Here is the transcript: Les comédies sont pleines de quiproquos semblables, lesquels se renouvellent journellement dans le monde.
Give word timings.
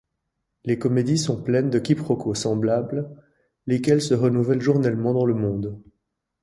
Les 0.65 0.79
comédies 0.79 1.19
sont 1.19 1.43
pleines 1.43 1.69
de 1.69 1.77
quiproquos 1.77 2.33
semblables, 2.33 3.07
lesquels 3.67 4.01
se 4.01 4.15
renouvellent 4.15 4.59
journellement 4.59 5.13
dans 5.13 5.25
le 5.25 5.35
monde. 5.35 5.79